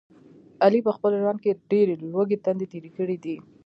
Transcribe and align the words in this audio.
علي 0.63 0.79
په 0.87 0.91
خپل 0.97 1.11
ژوند 1.21 1.39
کې 1.43 1.59
ډېرې 1.71 1.93
لوږې 2.11 2.37
تندې 2.45 2.65
تېرې 2.73 2.91
کړي 2.97 3.17
دي. 3.23 3.35